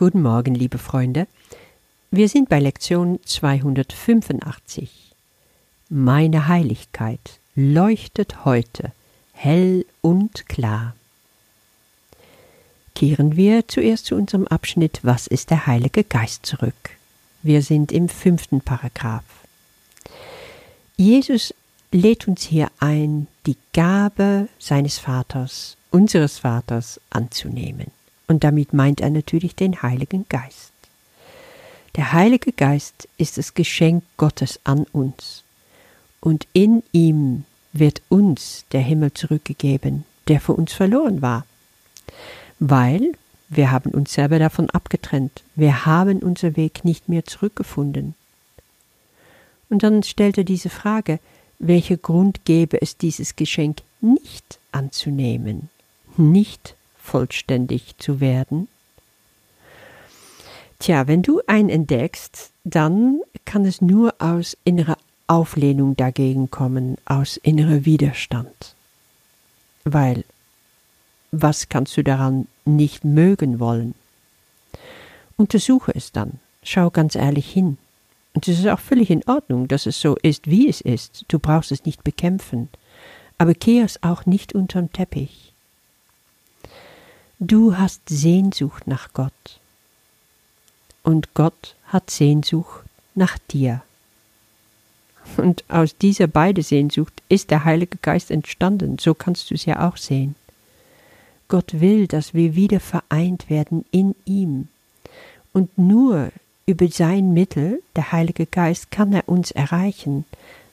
Guten 0.00 0.22
Morgen, 0.22 0.54
liebe 0.54 0.78
Freunde. 0.78 1.26
Wir 2.10 2.30
sind 2.30 2.48
bei 2.48 2.58
Lektion 2.58 3.20
285. 3.22 5.12
Meine 5.90 6.48
Heiligkeit 6.48 7.38
leuchtet 7.54 8.46
heute 8.46 8.92
hell 9.32 9.84
und 10.00 10.48
klar. 10.48 10.94
Kehren 12.94 13.36
wir 13.36 13.68
zuerst 13.68 14.06
zu 14.06 14.14
unserem 14.14 14.46
Abschnitt 14.46 15.00
Was 15.02 15.26
ist 15.26 15.50
der 15.50 15.66
Heilige 15.66 16.02
Geist 16.02 16.46
zurück. 16.46 16.96
Wir 17.42 17.60
sind 17.60 17.92
im 17.92 18.08
fünften 18.08 18.62
Paragraph. 18.62 19.44
Jesus 20.96 21.52
lädt 21.92 22.26
uns 22.26 22.44
hier 22.44 22.70
ein, 22.78 23.26
die 23.44 23.58
Gabe 23.74 24.48
seines 24.58 24.98
Vaters, 24.98 25.76
unseres 25.90 26.38
Vaters, 26.38 27.02
anzunehmen. 27.10 27.99
Und 28.30 28.44
damit 28.44 28.72
meint 28.72 29.00
er 29.00 29.10
natürlich 29.10 29.56
den 29.56 29.82
Heiligen 29.82 30.24
Geist. 30.28 30.70
Der 31.96 32.12
Heilige 32.12 32.52
Geist 32.52 33.08
ist 33.18 33.38
das 33.38 33.54
Geschenk 33.54 34.04
Gottes 34.18 34.60
an 34.62 34.86
uns. 34.92 35.42
Und 36.20 36.46
in 36.52 36.84
ihm 36.92 37.42
wird 37.72 38.02
uns 38.08 38.66
der 38.70 38.82
Himmel 38.82 39.12
zurückgegeben, 39.14 40.04
der 40.28 40.40
für 40.40 40.52
uns 40.52 40.72
verloren 40.72 41.22
war. 41.22 41.44
Weil 42.60 43.14
wir 43.48 43.72
haben 43.72 43.90
uns 43.90 44.12
selber 44.12 44.38
davon 44.38 44.70
abgetrennt, 44.70 45.42
wir 45.56 45.84
haben 45.84 46.20
unser 46.20 46.56
Weg 46.56 46.84
nicht 46.84 47.08
mehr 47.08 47.24
zurückgefunden. 47.24 48.14
Und 49.70 49.82
dann 49.82 50.04
stellt 50.04 50.38
er 50.38 50.44
diese 50.44 50.70
Frage, 50.70 51.18
welcher 51.58 51.96
Grund 51.96 52.44
gäbe 52.44 52.80
es, 52.80 52.96
dieses 52.96 53.34
Geschenk 53.34 53.78
nicht 54.00 54.60
anzunehmen, 54.70 55.68
nicht 56.16 56.76
vollständig 57.10 57.96
zu 57.98 58.20
werden? 58.20 58.68
Tja, 60.78 61.06
wenn 61.08 61.22
du 61.22 61.42
einen 61.46 61.68
entdeckst, 61.68 62.50
dann 62.64 63.20
kann 63.44 63.64
es 63.64 63.82
nur 63.82 64.14
aus 64.18 64.56
innerer 64.64 64.96
Auflehnung 65.26 65.96
dagegen 65.96 66.50
kommen, 66.50 66.96
aus 67.04 67.36
innerer 67.36 67.84
Widerstand. 67.84 68.74
Weil, 69.84 70.24
was 71.32 71.68
kannst 71.68 71.96
du 71.96 72.02
daran 72.02 72.46
nicht 72.64 73.04
mögen 73.04 73.60
wollen? 73.60 73.94
Untersuche 75.36 75.92
es 75.94 76.12
dann, 76.12 76.40
schau 76.62 76.90
ganz 76.90 77.14
ehrlich 77.14 77.50
hin. 77.50 77.76
Und 78.34 78.46
es 78.46 78.58
ist 78.58 78.68
auch 78.68 78.78
völlig 78.78 79.10
in 79.10 79.26
Ordnung, 79.26 79.68
dass 79.68 79.86
es 79.86 80.00
so 80.00 80.16
ist, 80.22 80.48
wie 80.48 80.68
es 80.68 80.80
ist. 80.80 81.24
Du 81.28 81.38
brauchst 81.38 81.72
es 81.72 81.84
nicht 81.84 82.04
bekämpfen. 82.04 82.68
Aber 83.38 83.54
kehr 83.54 83.84
es 83.84 84.02
auch 84.02 84.26
nicht 84.26 84.54
unterm 84.54 84.92
Teppich. 84.92 85.49
Du 87.42 87.78
hast 87.78 88.02
Sehnsucht 88.06 88.86
nach 88.86 89.14
Gott. 89.14 89.32
Und 91.02 91.32
Gott 91.32 91.74
hat 91.86 92.10
Sehnsucht 92.10 92.84
nach 93.14 93.38
dir. 93.38 93.80
Und 95.38 95.64
aus 95.68 95.96
dieser 95.96 96.26
beide 96.26 96.62
Sehnsucht 96.62 97.14
ist 97.30 97.50
der 97.50 97.64
Heilige 97.64 97.96
Geist 98.02 98.30
entstanden, 98.30 98.98
so 98.98 99.14
kannst 99.14 99.50
du 99.50 99.54
es 99.54 99.64
ja 99.64 99.88
auch 99.88 99.96
sehen. 99.96 100.34
Gott 101.48 101.80
will, 101.80 102.06
dass 102.06 102.34
wir 102.34 102.56
wieder 102.56 102.78
vereint 102.78 103.48
werden 103.48 103.86
in 103.90 104.14
ihm. 104.26 104.68
Und 105.54 105.78
nur 105.78 106.32
über 106.66 106.88
sein 106.88 107.32
Mittel, 107.32 107.82
der 107.96 108.12
Heilige 108.12 108.44
Geist, 108.44 108.90
kann 108.90 109.14
er 109.14 109.26
uns 109.30 109.50
erreichen. 109.50 110.26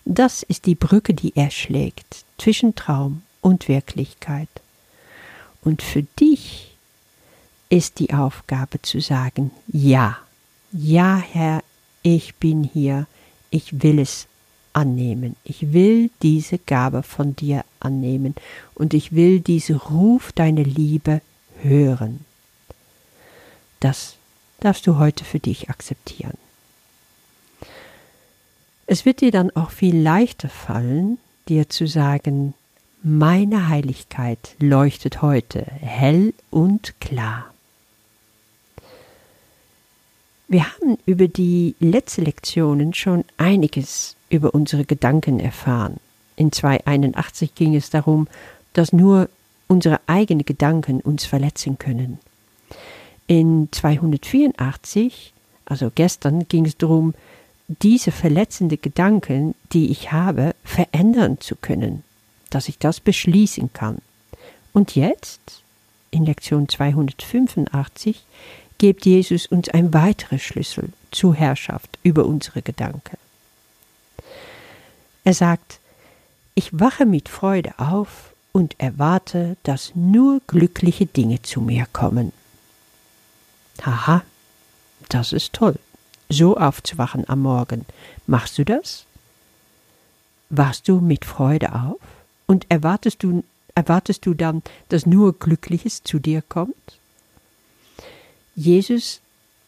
Das 0.04 0.44
ist 0.44 0.66
die 0.66 0.76
Brücke, 0.76 1.14
die 1.14 1.32
er 1.34 1.50
schlägt 1.50 2.26
zwischen 2.38 2.76
Traum 2.76 3.22
und 3.40 3.70
Wirklichkeit. 3.70 4.50
Und 5.62 5.82
für 5.82 6.04
dich 6.04 6.76
ist 7.70 8.00
die 8.00 8.14
Aufgabe 8.14 8.82
zu 8.82 9.02
sagen, 9.02 9.52
ja, 9.68 10.18
ja 10.72 11.18
Herr, 11.18 11.64
ich 12.04 12.36
bin 12.36 12.64
hier, 12.64 13.08
ich 13.50 13.82
will 13.82 14.00
es 14.00 14.28
annehmen. 14.78 15.36
Ich 15.44 15.74
will 15.74 16.12
diese 16.22 16.60
Gabe 16.60 17.02
von 17.02 17.36
dir 17.36 17.66
annehmen 17.80 18.36
und 18.76 18.94
ich 18.94 19.14
will 19.14 19.40
diesen 19.40 19.76
Ruf 19.78 20.32
deiner 20.32 20.64
Liebe 20.64 21.22
hören. 21.64 22.24
Das 23.80 24.18
darfst 24.60 24.86
du 24.86 24.98
heute 24.98 25.26
für 25.26 25.40
dich 25.40 25.70
akzeptieren. 25.70 26.38
Es 28.86 29.04
wird 29.04 29.22
dir 29.22 29.32
dann 29.32 29.52
auch 29.52 29.72
viel 29.72 29.98
leichter 30.00 30.48
fallen, 30.48 31.18
dir 31.50 31.70
zu 31.70 31.88
sagen, 31.88 32.54
meine 33.04 33.70
Heiligkeit 33.70 34.56
leuchtet 34.60 35.22
heute 35.22 35.62
hell 35.82 36.34
und 36.50 37.00
klar. 37.00 37.54
Wir 40.48 40.66
haben 40.66 40.98
über 41.06 41.28
die 41.28 41.76
letzten 41.80 42.24
Lektionen 42.24 42.94
schon 42.94 43.26
einiges 43.38 44.16
über 44.30 44.54
unsere 44.54 44.86
Gedanken 44.86 45.40
erfahren. 45.40 45.98
In 46.38 46.52
281 46.52 47.54
ging 47.56 47.76
es 47.76 47.90
darum, 47.90 48.28
dass 48.74 48.94
nur 48.94 49.30
unsere 49.68 50.00
eigenen 50.08 50.46
Gedanken 50.46 51.02
uns 51.02 51.26
verletzen 51.26 51.78
können. 51.78 52.20
In 53.28 53.68
284, 53.72 55.34
also 55.66 55.92
gestern, 55.94 56.48
ging 56.48 56.66
es 56.66 56.78
darum, 56.78 57.14
diese 57.68 58.12
verletzenden 58.12 58.80
Gedanken, 58.82 59.54
die 59.74 59.92
ich 59.92 60.14
habe, 60.14 60.56
verändern 60.64 61.42
zu 61.42 61.56
können, 61.58 62.04
dass 62.50 62.70
ich 62.70 62.80
das 62.80 63.00
beschließen 63.00 63.74
kann. 63.74 64.00
Und 64.74 64.96
jetzt, 64.96 65.64
in 66.12 66.26
Lektion 66.26 66.70
285, 66.70 68.26
gibt 68.78 69.06
Jesus 69.06 69.48
uns 69.48 69.70
ein 69.70 69.94
weiterer 69.94 70.38
Schlüssel 70.38 70.90
zur 71.12 71.34
Herrschaft 71.36 71.98
über 72.04 72.26
unsere 72.26 72.62
Gedanken. 72.62 73.18
Er 75.24 75.34
sagt, 75.34 75.80
ich 76.56 76.80
wache 76.80 77.06
mit 77.06 77.28
Freude 77.28 77.74
auf 77.78 78.34
und 78.52 78.80
erwarte, 78.80 79.58
dass 79.64 79.92
nur 79.96 80.42
glückliche 80.48 81.06
Dinge 81.06 81.42
zu 81.42 81.62
mir 81.62 81.86
kommen. 81.92 82.32
Haha, 83.84 84.24
das 85.10 85.34
ist 85.34 85.54
toll, 85.54 85.78
so 86.30 86.58
aufzuwachen 86.58 87.28
am 87.30 87.42
Morgen. 87.42 87.86
Machst 88.26 88.58
du 88.58 88.66
das? 88.66 89.06
Wachst 90.50 90.88
du 90.88 91.00
mit 91.00 91.26
Freude 91.26 91.74
auf 91.74 92.00
und 92.48 92.66
erwartest 92.70 93.22
du, 93.22 93.44
erwartest 93.76 94.26
du 94.26 94.34
dann, 94.34 94.64
dass 94.90 95.06
nur 95.06 95.38
Glückliches 95.38 96.04
zu 96.04 96.18
dir 96.20 96.42
kommt? 96.42 96.76
Jesus 98.56 99.22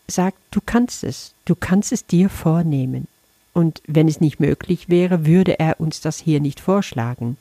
sagt, 0.07 0.37
du 0.51 0.61
kannst 0.65 1.03
es, 1.03 1.33
du 1.45 1.55
kannst 1.55 1.91
es 1.91 2.05
dir 2.05 2.29
vornehmen. 2.29 3.07
Und 3.53 3.81
wenn 3.85 4.07
es 4.07 4.21
nicht 4.21 4.39
möglich 4.39 4.89
wäre, 4.89 5.25
würde 5.25 5.59
er 5.59 5.79
uns 5.79 6.01
das 6.01 6.17
hier 6.17 6.39
nicht 6.39 6.59
vorschlagen. 6.59 7.37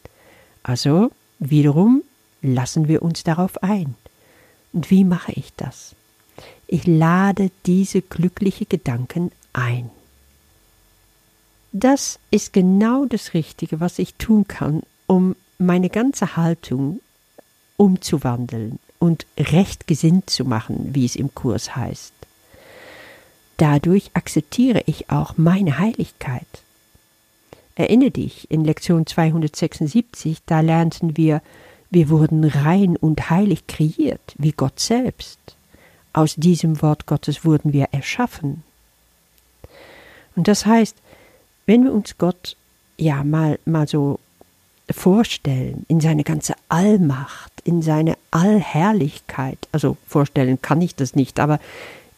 Also, 0.62 1.10
wiederum, 1.38 2.02
lassen 2.42 2.88
wir 2.88 3.02
uns 3.02 3.22
darauf 3.24 3.62
ein. 3.62 3.94
Und 4.72 4.90
wie 4.90 5.04
mache 5.04 5.32
ich 5.32 5.52
das? 5.56 5.94
Ich 6.66 6.86
lade 6.86 7.50
diese 7.66 8.02
glücklichen 8.02 8.68
Gedanken 8.68 9.32
ein. 9.52 9.90
Das 11.72 12.18
ist 12.30 12.52
genau 12.52 13.04
das 13.06 13.34
Richtige, 13.34 13.80
was 13.80 13.98
ich 13.98 14.14
tun 14.14 14.46
kann, 14.48 14.82
um 15.08 15.34
meine 15.58 15.90
ganze 15.90 16.36
Haltung 16.36 17.00
umzuwandeln 17.76 18.78
und 19.00 19.26
recht 19.36 19.88
gesinnt 19.88 20.30
zu 20.30 20.44
machen, 20.44 20.90
wie 20.94 21.04
es 21.04 21.16
im 21.16 21.34
Kurs 21.34 21.74
heißt. 21.74 22.12
Dadurch 23.56 24.10
akzeptiere 24.14 24.84
ich 24.86 25.10
auch 25.10 25.36
meine 25.36 25.78
Heiligkeit. 25.78 26.46
Erinnere 27.74 28.12
dich, 28.12 28.48
in 28.50 28.64
Lektion 28.64 29.06
276, 29.06 30.38
da 30.46 30.60
lernten 30.60 31.16
wir, 31.16 31.42
wir 31.90 32.08
wurden 32.08 32.44
rein 32.44 32.96
und 32.96 33.30
heilig 33.30 33.66
kreiert, 33.66 34.34
wie 34.36 34.52
Gott 34.52 34.78
selbst. 34.78 35.38
Aus 36.12 36.34
diesem 36.36 36.82
Wort 36.82 37.06
Gottes 37.06 37.44
wurden 37.44 37.72
wir 37.72 37.88
erschaffen. 37.92 38.62
Und 40.36 40.48
das 40.48 40.66
heißt, 40.66 40.96
wenn 41.66 41.84
wir 41.84 41.92
uns 41.92 42.18
Gott 42.18 42.56
ja 42.96 43.24
mal, 43.24 43.58
mal 43.64 43.88
so 43.88 44.18
vorstellen, 44.90 45.84
in 45.88 46.00
seine 46.00 46.24
ganze 46.24 46.54
Allmacht, 46.68 47.52
in 47.64 47.82
seine 47.82 48.16
Allherrlichkeit. 48.30 49.58
Also 49.72 49.96
vorstellen 50.06 50.60
kann 50.62 50.80
ich 50.80 50.94
das 50.94 51.14
nicht, 51.14 51.40
aber 51.40 51.60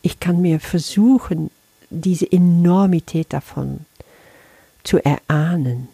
ich 0.03 0.21
kann 0.21 0.41
mir 0.41 0.61
versuchen, 0.61 1.51
diese 1.91 2.31
Enormität 2.31 3.33
davon 3.33 3.81
zu 4.85 5.05
erahnen. 5.05 5.89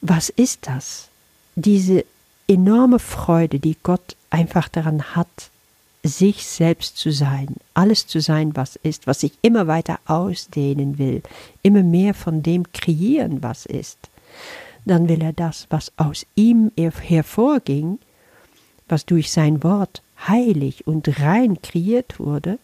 Was 0.00 0.28
ist 0.28 0.66
das? 0.66 1.08
Diese 1.54 2.04
enorme 2.46 2.98
Freude, 2.98 3.58
die 3.58 3.76
Gott 3.82 4.16
einfach 4.30 4.68
daran 4.68 5.16
hat, 5.16 5.50
sich 6.02 6.46
selbst 6.46 6.98
zu 6.98 7.10
sein, 7.12 7.56
alles 7.72 8.06
zu 8.06 8.20
sein, 8.20 8.54
was 8.54 8.76
ist, 8.76 9.06
was 9.06 9.20
sich 9.20 9.32
immer 9.40 9.66
weiter 9.66 9.98
ausdehnen 10.04 10.98
will, 10.98 11.22
immer 11.62 11.82
mehr 11.82 12.12
von 12.12 12.42
dem 12.42 12.70
kreieren, 12.72 13.42
was 13.42 13.64
ist 13.64 13.96
dann 14.84 15.08
will 15.08 15.22
er 15.22 15.32
das, 15.32 15.66
was 15.70 15.92
aus 15.96 16.26
ihm 16.34 16.70
hervorging, 16.76 17.98
was 18.88 19.06
durch 19.06 19.30
sein 19.32 19.62
Wort 19.62 20.02
heilig 20.28 20.86
und 20.86 21.20
rein 21.20 21.60
kreiert 21.62 22.18
wurde, 22.18 22.58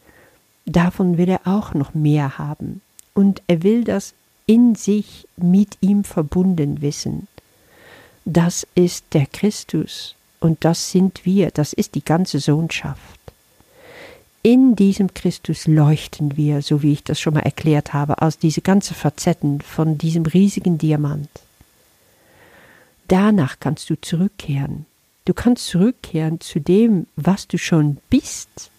davon 0.66 1.18
will 1.18 1.28
er 1.28 1.46
auch 1.46 1.74
noch 1.74 1.94
mehr 1.94 2.38
haben. 2.38 2.82
Und 3.14 3.42
er 3.46 3.62
will 3.62 3.84
das 3.84 4.14
in 4.46 4.74
sich 4.74 5.26
mit 5.36 5.78
ihm 5.80 6.04
verbunden 6.04 6.80
wissen. 6.82 7.28
Das 8.24 8.66
ist 8.74 9.04
der 9.12 9.26
Christus 9.26 10.14
und 10.40 10.64
das 10.64 10.90
sind 10.90 11.24
wir, 11.24 11.50
das 11.50 11.72
ist 11.72 11.94
die 11.94 12.04
ganze 12.04 12.38
Sohnschaft. 12.38 13.20
In 14.42 14.74
diesem 14.74 15.12
Christus 15.12 15.66
leuchten 15.66 16.36
wir, 16.36 16.62
so 16.62 16.82
wie 16.82 16.92
ich 16.92 17.04
das 17.04 17.20
schon 17.20 17.34
mal 17.34 17.40
erklärt 17.40 17.92
habe, 17.92 18.22
aus 18.22 18.38
diese 18.38 18.62
ganzen 18.62 18.94
Facetten 18.94 19.60
von 19.60 19.98
diesem 19.98 20.24
riesigen 20.24 20.78
Diamant. 20.78 21.28
Danach 23.10 23.56
kannst 23.58 23.90
du 23.90 24.00
zurückkehren. 24.00 24.86
Du 25.24 25.34
kannst 25.34 25.66
zurückkehren 25.66 26.40
zu 26.40 26.60
dem, 26.60 27.08
was 27.16 27.48
du 27.48 27.58
schon 27.58 27.96
bist. 28.08 28.70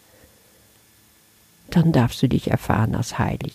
Dann 1.70 1.92
darfst 1.92 2.24
du 2.24 2.30
dich 2.30 2.50
erfahren 2.50 2.96
als 2.96 3.20
heilig. 3.20 3.54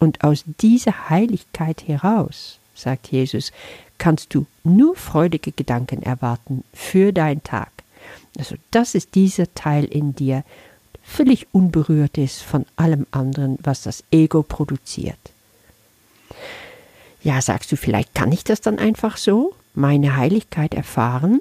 Und 0.00 0.24
aus 0.24 0.42
dieser 0.60 1.10
Heiligkeit 1.10 1.86
heraus, 1.86 2.58
sagt 2.74 3.12
Jesus, 3.12 3.52
kannst 3.98 4.34
du 4.34 4.46
nur 4.64 4.96
freudige 4.96 5.52
Gedanken 5.52 6.02
erwarten 6.02 6.64
für 6.74 7.12
deinen 7.12 7.44
Tag. 7.44 7.70
Also 8.36 8.56
das 8.72 8.96
ist 8.96 9.14
dieser 9.14 9.54
Teil 9.54 9.84
in 9.84 10.16
dir, 10.16 10.42
völlig 11.04 11.46
unberührt 11.52 12.18
ist 12.18 12.42
von 12.42 12.66
allem 12.74 13.06
anderen, 13.12 13.58
was 13.62 13.82
das 13.82 14.02
Ego 14.10 14.42
produziert. 14.42 15.20
Ja, 17.22 17.40
sagst 17.40 17.70
du, 17.70 17.76
vielleicht 17.76 18.12
kann 18.12 18.32
ich 18.32 18.42
das 18.42 18.60
dann 18.60 18.80
einfach 18.80 19.18
so? 19.18 19.54
Meine 19.76 20.16
Heiligkeit 20.16 20.74
erfahren. 20.74 21.40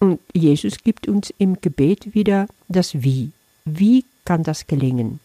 Und 0.00 0.20
Jesus 0.32 0.78
gibt 0.82 1.08
uns 1.08 1.32
im 1.38 1.60
Gebet 1.60 2.14
wieder 2.14 2.46
das 2.68 3.02
Wie. 3.02 3.32
Wie 3.64 4.04
kann 4.24 4.42
das 4.42 4.66
gelingen? 4.66 5.20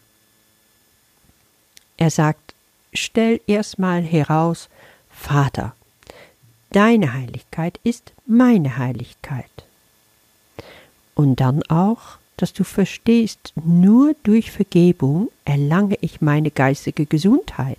Er 1.96 2.10
sagt, 2.10 2.54
stell 2.92 3.40
erstmal 3.46 4.02
heraus, 4.02 4.68
Vater, 5.10 5.74
deine 6.70 7.12
Heiligkeit 7.12 7.78
ist 7.84 8.12
meine 8.26 8.76
Heiligkeit. 8.76 9.46
Und 11.14 11.40
dann 11.40 11.62
auch, 11.64 12.18
dass 12.36 12.52
du 12.52 12.64
verstehst, 12.64 13.52
nur 13.64 14.14
durch 14.24 14.50
Vergebung 14.50 15.30
erlange 15.44 15.96
ich 16.00 16.20
meine 16.20 16.50
geistige 16.50 17.06
Gesundheit. 17.06 17.78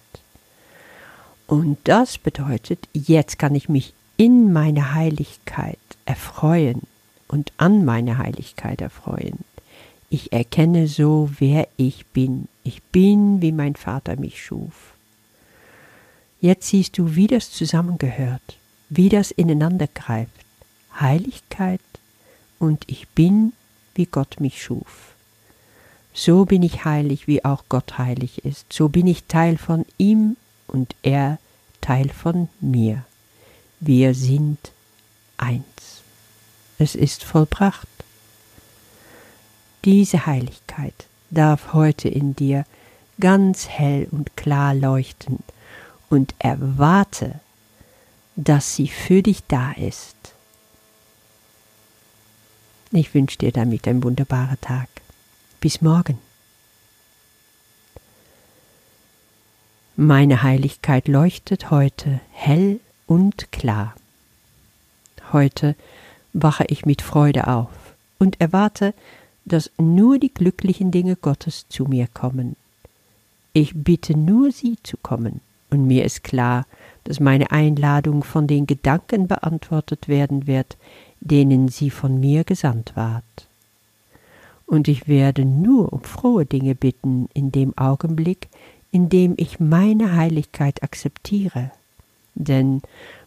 Und 1.48 1.78
das 1.84 2.18
bedeutet, 2.18 2.88
jetzt 2.94 3.38
kann 3.38 3.54
ich 3.54 3.68
mich 3.68 3.94
in 4.18 4.54
meine 4.54 4.94
Heiligkeit 4.94 5.78
erfreuen 6.06 6.84
und 7.28 7.52
an 7.58 7.86
meine 7.86 8.18
Heiligkeit 8.18 8.82
erfreuen. 8.82 9.40
Ich 10.10 10.32
erkenne 10.32 10.88
so, 10.88 11.30
wer 11.40 11.68
ich 11.78 12.06
bin. 12.08 12.48
Ich 12.64 12.82
bin, 12.84 13.42
wie 13.42 13.52
mein 13.52 13.76
Vater 13.76 14.16
mich 14.18 14.44
schuf. 14.44 14.94
Jetzt 16.40 16.68
siehst 16.68 16.98
du, 16.98 17.16
wie 17.16 17.28
das 17.28 17.52
zusammengehört, 17.52 18.58
wie 18.90 19.10
das 19.10 19.32
ineinander 19.32 19.88
greift. 19.88 20.32
Heiligkeit 21.00 21.82
und 22.60 22.86
ich 22.88 23.08
bin, 23.10 23.54
wie 23.96 24.06
Gott 24.06 24.40
mich 24.40 24.62
schuf. 24.62 25.16
So 26.14 26.46
bin 26.46 26.64
ich 26.64 26.86
heilig, 26.86 27.28
wie 27.28 27.44
auch 27.44 27.64
Gott 27.68 27.98
heilig 27.98 28.46
ist. 28.46 28.72
So 28.72 28.88
bin 28.88 29.08
ich 29.08 29.26
Teil 29.26 29.58
von 29.58 29.86
ihm 29.98 30.38
und 30.68 30.96
er 31.02 31.40
Teil 31.82 32.10
von 32.10 32.48
mir. 32.62 33.04
Wir 33.88 34.16
sind 34.16 34.72
eins. 35.38 36.02
Es 36.80 36.96
ist 36.96 37.24
vollbracht. 37.24 37.88
Diese 39.84 40.26
Heiligkeit 40.26 41.06
darf 41.30 41.74
heute 41.74 42.10
in 42.10 42.36
dir 42.36 42.66
ganz 43.20 43.68
hell 43.70 44.08
und 44.10 44.36
klar 44.36 44.74
leuchten 44.74 45.38
und 46.10 46.34
erwarte, 46.40 47.40
dass 48.36 48.76
sie 48.76 48.88
für 48.88 49.22
dich 49.22 49.44
da 49.48 49.74
ist. 49.74 50.16
Ich 52.90 53.14
wünsche 53.14 53.38
dir 53.38 53.52
damit 53.52 53.88
einen 53.88 54.04
wunderbaren 54.04 54.60
Tag. 54.62 54.90
Bis 55.60 55.82
morgen. 55.82 56.18
Meine 59.96 60.42
Heiligkeit 60.42 61.08
leuchtet 61.08 61.70
heute 61.70 62.20
hell 62.32 62.80
und 63.08 63.52
klar. 63.52 63.96
Heute 65.32 65.76
wache 66.34 66.66
ich 66.68 66.86
mit 66.86 67.02
Freude 67.02 67.48
auf 67.48 67.70
und 68.20 68.40
erwarte, 68.42 68.94
dass 69.46 69.72
nur 69.78 70.20
die 70.20 70.34
glücklichen 70.34 70.92
Dinge 70.92 71.16
Gottes 71.16 71.66
zu 71.70 71.86
mir 71.86 72.08
kommen. 72.14 72.56
Ich 73.54 73.74
bitte 73.74 74.18
nur 74.18 74.52
sie 74.52 74.78
zu 74.84 74.98
kommen, 74.98 75.40
und 75.70 75.86
mir 75.86 76.04
ist 76.04 76.24
klar, 76.24 76.66
dass 77.04 77.20
meine 77.20 77.52
Einladung 77.52 78.24
von 78.24 78.48
den 78.48 78.68
Gedanken 78.68 79.28
beantwortet 79.28 80.08
werden 80.08 80.48
wird, 80.48 80.78
denen 81.22 81.70
sie 81.70 81.90
von 81.90 82.20
mir 82.20 82.44
gesandt 82.44 82.96
ward. 82.96 83.24
Und 84.66 84.88
ich 84.88 85.08
werde 85.08 85.46
nur 85.46 85.94
um 85.94 86.02
frohe 86.02 86.46
Dinge 86.46 86.76
bitten 86.76 87.30
in 87.34 87.52
dem 87.52 87.78
Augenblick, 87.78 88.50
in 88.92 89.10
dem 89.10 89.36
ich 89.38 89.60
meine 89.60 90.16
Heiligkeit 90.16 90.82
akzeptiere 90.82 91.72
denn 92.36 92.82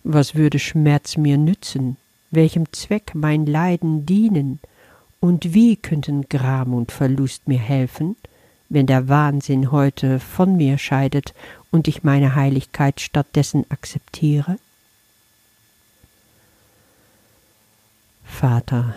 was 0.05 0.35
würde 0.35 0.59
Schmerz 0.59 1.17
mir 1.17 1.37
nützen, 1.39 1.97
welchem 2.31 2.73
Zweck 2.73 3.13
mein 3.15 3.47
Leiden 3.47 4.07
dienen, 4.07 4.61
und 5.21 5.53
wie 5.53 5.77
könnten 5.77 6.29
Gram 6.29 6.73
und 6.75 6.93
Verlust 6.93 7.49
mir 7.49 7.59
helfen, 7.59 8.17
wenn 8.69 8.87
der 8.87 9.09
Wahnsinn 9.09 9.73
heute 9.73 10.21
von 10.21 10.57
mir 10.57 10.79
scheidet 10.79 11.35
und 11.71 11.89
ich 11.89 12.05
meine 12.05 12.37
Heiligkeit 12.37 13.01
stattdessen 13.01 13.65
akzeptiere? 13.69 14.59
Vater, 18.25 18.95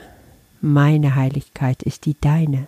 meine 0.59 1.15
Heiligkeit 1.15 1.81
ist 1.81 2.05
die 2.05 2.15
deine. 2.19 2.67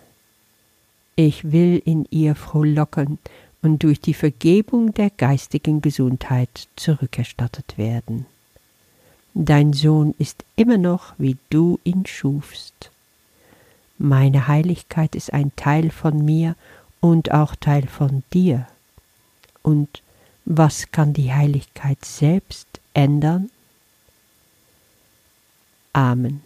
Ich 1.14 1.52
will 1.52 1.80
in 1.84 2.08
ihr 2.10 2.34
frohlocken 2.34 3.18
und 3.64 3.82
durch 3.82 4.00
die 4.00 4.14
Vergebung 4.14 4.92
der 4.92 5.10
geistigen 5.10 5.80
Gesundheit 5.80 6.68
zurückerstattet 6.76 7.78
werden. 7.78 8.26
Dein 9.32 9.72
Sohn 9.72 10.14
ist 10.18 10.44
immer 10.54 10.78
noch, 10.78 11.14
wie 11.18 11.38
du 11.50 11.80
ihn 11.82 12.06
schufst. 12.06 12.90
Meine 13.98 14.48
Heiligkeit 14.48 15.14
ist 15.14 15.32
ein 15.32 15.50
Teil 15.56 15.90
von 15.90 16.24
mir 16.24 16.56
und 17.00 17.32
auch 17.32 17.56
Teil 17.56 17.88
von 17.88 18.22
dir. 18.32 18.68
Und 19.62 20.02
was 20.44 20.92
kann 20.92 21.14
die 21.14 21.32
Heiligkeit 21.32 22.04
selbst 22.04 22.68
ändern? 22.92 23.50
Amen. 25.94 26.42